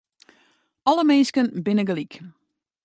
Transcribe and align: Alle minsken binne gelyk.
Alle 0.89 1.03
minsken 1.09 1.47
binne 1.65 1.83
gelyk. 1.89 2.13